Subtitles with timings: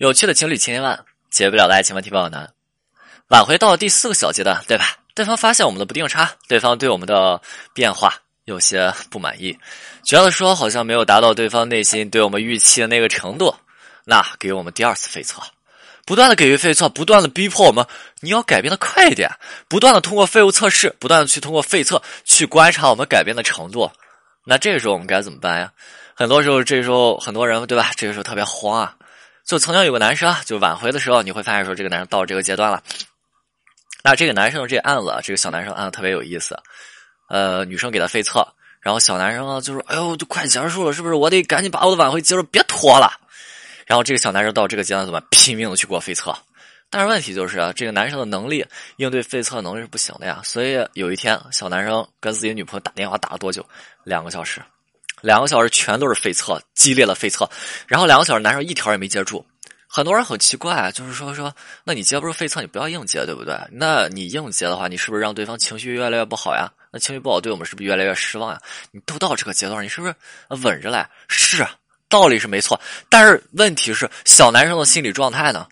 [0.00, 0.98] 有趣的情侣千千万，
[1.30, 2.50] 解不了的爱情问题不好难。
[3.28, 4.96] 挽回到了第四个小阶段，对吧？
[5.14, 7.38] 对方发现我们的不定差，对方对我们的
[7.74, 8.14] 变化
[8.46, 9.54] 有些不满意，
[10.02, 13.54] 觉得说好像没有达到对方内心对我们预期的那个程度，
[14.06, 15.42] 那给我们第二次废测，
[16.06, 17.84] 不断的给予废测，不断的逼迫我们，
[18.20, 19.30] 你要改变的快一点，
[19.68, 23.92] 不断的通过废物测试，不断的去通过废测去观察我们改变的程度。
[24.46, 25.70] 那这个时候我们该怎么办呀？
[26.14, 27.90] 很多时候，这时候很多人对吧？
[27.96, 28.96] 这个时候特别慌啊。
[29.50, 32.80] 就曾经有个男生，就挽回的时候，你会发现说这个男生到了这个阶段了。
[34.04, 36.56] 那这个男生的这案子，这个小男生案子特别有意思。
[37.28, 38.46] 呃，女生给他废测，
[38.80, 41.14] 然后小男生呢就说：“哎呦，就快结束了，是不是？
[41.14, 43.12] 我得赶紧把我的挽回结束，别拖了。”
[43.86, 46.32] 然后这个小男生到这个阶段怎么拼命的去过废测？
[46.88, 48.64] 但是问题就是啊，这个男生的能力
[48.98, 50.40] 应对废测能力是不行的呀。
[50.44, 53.68] 所以有一天，小男生跟自己女朋友打电话打了多久？
[54.04, 54.62] 两个小时。
[55.20, 57.48] 两个小时全都是废测，激烈的废测，
[57.86, 59.44] 然后两个小时男生一条也没接住。
[59.92, 61.52] 很多人很奇怪，就是说说，
[61.82, 63.58] 那你接不住废测，你不要硬接，对不对？
[63.72, 66.70] 那你硬接的话，你是不是让对方情绪越来越不好呀？
[66.92, 68.60] 那情绪不好，对我们是不是越来越失望呀？
[68.92, 70.14] 你都到这个阶段，你是不是
[70.62, 71.10] 稳着来？
[71.26, 71.66] 是，
[72.08, 75.66] 道理是没错，但是问题是小男生的心理状态呢？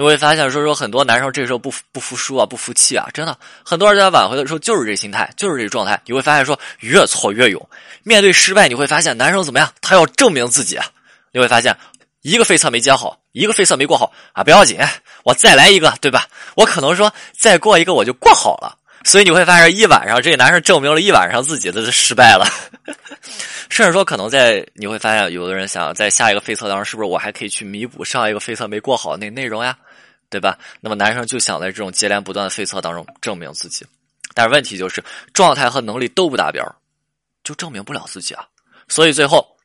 [0.00, 6.00] 你会发现，说说很多男生这时候不服不服输啊，不服气啊，真的，很多人在挽回的时候就是这心态，就是这状态。
[6.06, 7.68] 你会发现，说越挫越勇，
[8.02, 9.70] 面对失败，你会发现男生怎么样？
[9.82, 10.78] 他要证明自己。
[11.32, 11.76] 你会发现，
[12.22, 14.78] 一个飞测没接好，一个飞测没过好啊，不要紧，
[15.22, 16.26] 我再来一个，对吧？
[16.54, 18.74] 我可能说再过一个我就过好了。
[19.04, 22.46] 所以你会发现，一晚上这个男生证明了一晚上自己的失败了。
[23.68, 29.76] 甚至说，可能在你会发现，有的人想在下一个飞测当中，是不是我还可以去弥补上一个飞测没过好那内容呀？
[30.30, 30.56] 对吧？
[30.80, 33.84] 那么男生就想在这种接连不断的废测当中证明自己，
[34.32, 35.02] 但是问题就是
[35.34, 36.64] 状态和能力都不达标，
[37.42, 38.46] 就证明不了自己啊。
[38.88, 39.56] 所以最后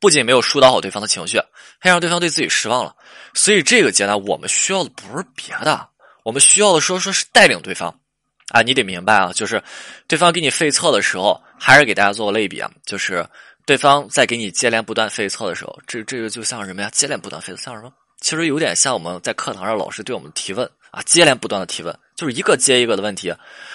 [0.00, 1.38] 不仅没有疏导好对方的情绪，
[1.78, 2.94] 还让对方对自己失望了。
[3.34, 5.88] 所以这个阶段我们需要的不是别的，
[6.22, 8.00] 我们需要的说说是带领对方
[8.48, 8.62] 啊。
[8.62, 9.62] 你得明白啊，就是
[10.06, 13.26] 对方给你废测的时候，还是给大家做个类比啊，就是
[13.66, 16.90] 对方在给你接连不断废测的时候，这这个就像什么呀？
[16.92, 17.92] 接连不断废测像什么？
[18.22, 23.34] 其实有点像我们在课堂上老师对我们提问啊，接连不断的提问，就是一个接一个的问题。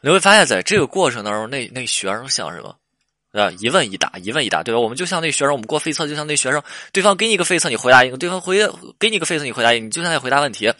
[0.00, 2.74] 你会发现在这个过程当中，那那学生想什么？
[3.30, 4.80] 啊，一问一答，一问一答，对吧？
[4.80, 6.62] 我们就像那学生，我们过废测，就像那学生，
[6.92, 8.66] 对方给你一个废测，你回答一个；对方回
[8.98, 10.72] 给你一个废测，你回答一个，你就像在回答问题。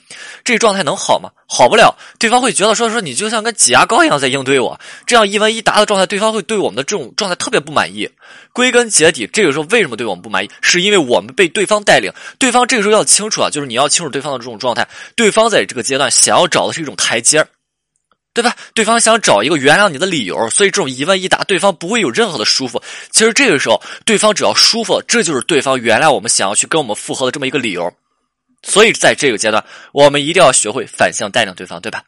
[0.44, 1.30] 这状态能好吗？
[1.46, 1.94] 好不了。
[2.18, 8.08] 对方会觉得说说你就像跟挤牙膏一样在应对我，这样一问一答的状态，对方会对我们的这种状态特别不满意。
[8.54, 10.50] 归根结底，这个时候为什么对我们不满意？
[10.62, 12.10] 是因为我们被对方带领。
[12.38, 14.88] 对方这个时候要清楚啊，就是你要清楚对方的这种状态。
[15.14, 17.48] 对方在这个阶段想要找的是一种台阶儿
[18.40, 18.56] 对吧？
[18.72, 22.80] 对方想找一个原谅你的理由，所以这种一问一答，对方不会有任何的舒服。
[23.10, 27.92] 其实这个时候，对方只要舒服，这就是对方原谅我们、想要去跟我们复合的这么一个理由。
[28.62, 32.04] 所以在这个阶段，我们一定要学会反向带领对方，对吧？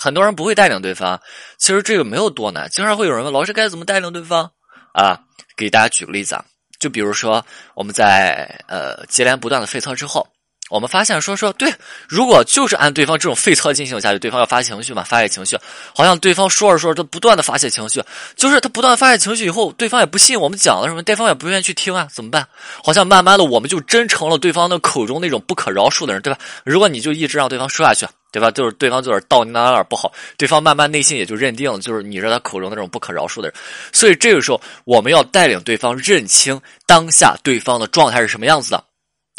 [0.00, 1.20] 很多人不会带领对方，
[1.56, 2.68] 其实这个没有多难。
[2.70, 4.50] 经常会有人问老师该怎么带领对方
[4.92, 5.20] 啊？
[5.56, 6.44] 给大家举个例子啊，
[6.80, 10.26] 就比如说我们在呃接连不断的废测之后。
[10.70, 11.70] 我们发现说说对，
[12.08, 15.58] 如果就是按对方这种废策进行下去，对方要发情绪嘛，发泄情绪，
[15.94, 18.02] 好像对方说着说着，他不断的发泄情绪，
[18.36, 22.46] 就是他不断发泄情绪以后，对方也不信我们讲了什么，对方也不愿意去听啊，怎么办？
[22.84, 26.38] 好像慢慢的我们就真成了对方的口中那种不可饶恕的人，对吧？
[26.64, 28.48] 如果你就一直让对方说下去，对吧？
[28.52, 33.54] 就是对方就是到你哪哪不好，对方慢慢内心也就认定就是你是他口中那种不可饶恕的人，
[33.92, 38.84] 所以这个时候我们要带领对方认清当下对方的状态是什么样子的。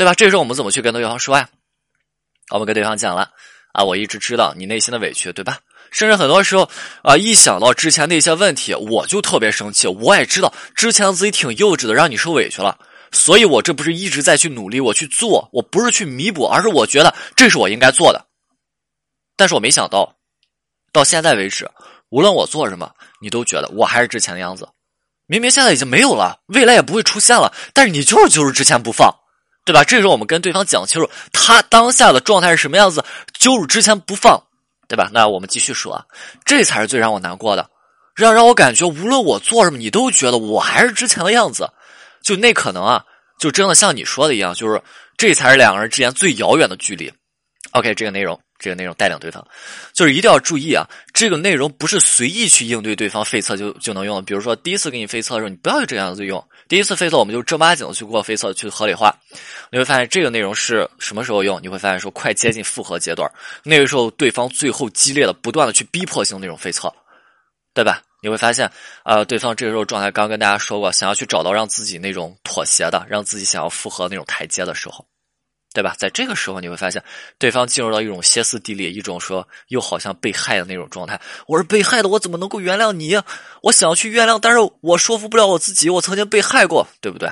[0.01, 0.15] 对吧？
[0.15, 1.47] 这时候我们怎么去跟对方说呀？
[2.49, 3.29] 我们跟对方讲了
[3.71, 5.59] 啊，我一直知道你内心的委屈，对吧？
[5.91, 6.67] 甚至很多时候
[7.03, 9.87] 啊，一想到之前那些问题，我就特别生气。
[9.87, 12.79] 我也知道之前自己挺幼稚的，让你受委屈了，
[13.11, 18.25] 所以我这不是一直在去努力，我去做，我不是去弥补，而是我觉得这是我应该做的。
[19.37, 20.15] 但是我没想到，
[20.91, 21.69] 到现在为止，
[22.09, 22.91] 无论我做什么，
[23.21, 24.67] 你都觉得我还是之前的样子。
[25.27, 29.20] 明明现在已经没有了，未来也不会出现了，但是你就是就是之前不放。
[29.63, 29.83] 对吧？
[29.83, 34.41] 这时候我们跟对方讲清楚，他当下的状态是什么样子，就是之前不放，
[34.87, 35.09] 对吧？
[35.13, 36.03] 那我们继续说啊，
[36.45, 37.69] 这才是最让我难过的，
[38.15, 41.69] 让让我感觉无论我做什么，你都觉得我还是之前的样子，
[42.23, 43.05] 就那可能啊，
[43.39, 44.81] 就真的像你说的一样，就是
[45.15, 47.11] 这才是两个人之间最遥远的距离。
[47.71, 48.39] OK，这个内容。
[48.61, 49.43] 这个内容带领对方，
[49.91, 50.87] 就是一定要注意啊！
[51.15, 54.23] 这个内容不是随意去应对对方废测就就能用。
[54.23, 56.47] 比如说第一次给你废测的时候，你不要这样子用。
[56.67, 59.17] 第一次废测，我们就正儿八经的去过飞测，去合理化。
[59.71, 61.59] 你会发现这个内容是什么时候用？
[61.59, 63.27] 你会发现说快接近复合阶段，
[63.63, 66.93] 那个时候对方最后激烈的、不断的去逼迫性那种飞测，
[67.73, 68.03] 对吧？
[68.21, 68.71] 你会发现
[69.01, 75.03] 啊，对方这个时候状态刚跟大家说过，想要去找到让自己那种妥协的、让自己想要复合那种台阶的时候。
[75.73, 75.95] 对吧？
[75.97, 77.03] 在这个时候，你会发现
[77.37, 81.19] 对方进入到一种歇斯底里，一种说又好像被害的那种状态。
[81.47, 83.17] 我是被害的，我怎么能够原谅你？
[83.61, 87.29] 我想要去原谅，但是我说服不了我自己，我曾经被害过，对不对？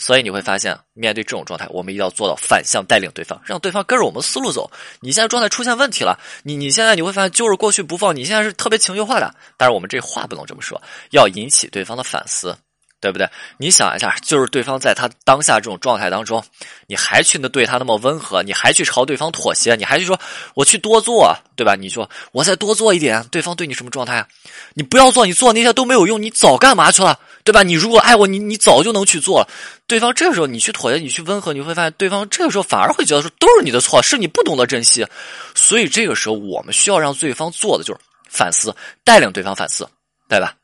[0.00, 4.70] 所以你会发现，面对这种状态，我们一定要做到反向带领对方，让对方跟着我们思路走。
[5.00, 9.34] 你现在状态出现问题了，你你现在你会发现就是过去不放，你现在是特别情绪化的。
[9.56, 10.80] 但是我们这话不能这么说，
[11.10, 12.56] 要引起对方的反思。
[13.00, 13.28] 对不对？
[13.58, 16.42] 你想一下，就是对方在他当下这种状态当中，
[16.86, 20.18] 你还去那对他那么温和，你还去朝对方妥协，你还去说
[20.54, 21.74] 我去多做，对吧？
[21.74, 24.26] 你说我再多做一点，对方对你什么状态？
[24.74, 27.62] 你不要做，你做那些都没有用，你早干嘛去了，对吧？
[27.62, 29.48] 你如果爱我，你你早就能去做了。
[29.86, 35.06] 对方这个时候你去妥协，你去温和，你会发现对方这个时候反而会觉得说都是你的错，是你不懂得珍惜。
[35.54, 38.74] 所以这个时候我们需要让对方做的就是反思，
[39.04, 39.88] 带领对方反思，
[40.28, 40.54] 对吧？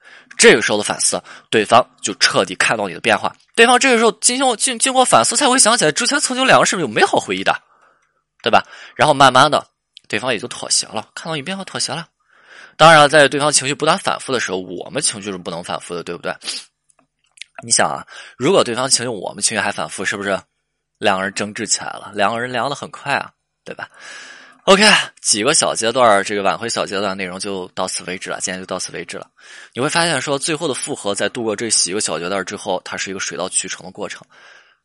[0.45, 3.35] 这个时候的反思，对方就彻底看到你的变化。
[3.57, 7.57] 对方这个时候经过经经过反思，才会想起来之前曾经两个是不是有美好回忆的，
[8.43, 8.63] 对吧？
[8.95, 9.67] 然后慢慢的，
[10.07, 12.07] 对方也就妥协了，看到你变化妥协了。
[12.77, 16.37] 当然，在对方情绪不断反复的时候，我们情绪是不能反复的，对不对？
[17.65, 18.07] 你想啊，
[18.37, 20.39] 如果对方情绪，我们情绪还反复，是不是
[20.99, 22.13] 两个人争执起来了？
[22.15, 23.31] 两个人凉的很快啊，
[23.65, 23.89] 对吧
[24.65, 24.83] ？OK，
[25.21, 28.39] 几个小阶段，这个挽回小阶段内容就到此为止了。
[28.41, 29.29] 今天就到此为止了。
[29.75, 34.23] 你会发现，说最后的复合，在度过这几个小阶段之后，它是一个水到渠成的过程。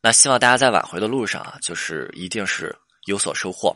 [0.02, 3.74] 那希望大家在挽回的路上啊，就是一定是有所收获。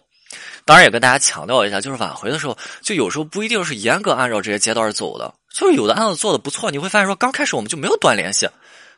[0.64, 8.46] 当然，也跟大家强调一下，就是挽回的时候，就有时候不一定是严格按照这些阶段走的，就是有的案子做的不错，你会发现说刚开始我们就没有断联系。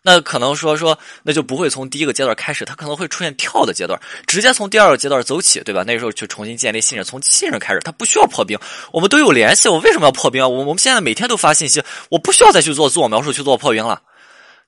[0.09, 5.83] 那可能说说，那就不会从第一个阶段开始，他可能会出现跳的阶段，直接从第二个阶段走起，对吧？
[5.85, 8.57] 那时候去重新建立信任，从信任开始，他不需要破冰，
[8.93, 10.47] 我们都有联系，我为什么要破冰啊？
[10.47, 14.01] 我我们现在每天都发信息，我不需要再去做自我描述，去做破冰了。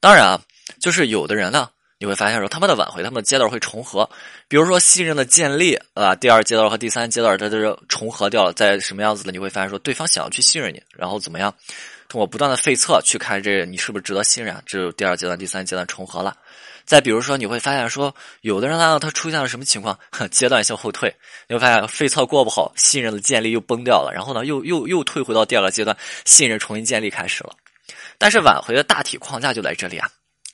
[0.00, 0.40] 当然啊，
[0.80, 1.68] 就是有的人呢，
[2.00, 4.10] 你会发现说他们的挽回，他们的阶段会重合，
[4.48, 9.30] 比如说信任的建立啊，第二阶段和第三阶段它都是重合掉了，在什么样子的？
[9.30, 11.54] 你会发现说对方想要去信任你，然后怎么样？
[12.08, 16.36] 通过不断的费测去看这你是不是值得信任，这第二阶段、第三阶段重合了。
[16.86, 19.98] 再比如说，你会发现说，有的人呢，他出现了什么情况？
[20.30, 21.14] 阶段性后退，
[21.46, 25.94] 你会发现费测过不好，信任的建立又崩掉了，然后呢，又又又退回到第二个阶段，
[26.24, 27.54] 信任重新建立开始了。
[28.16, 30.08] 但是挽回的大体框架就在这里啊，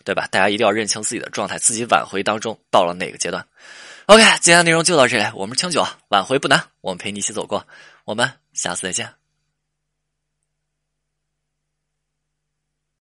[0.04, 0.26] 对吧？
[0.32, 3.46] 大家一定要认清自己的状态，自己挽回当中到了哪个阶段。
[4.06, 7.64] OK，今天内容就到这里，我们清酒，挽回不难，我们陪你一起走过，
[8.04, 9.23] 我们下次再见。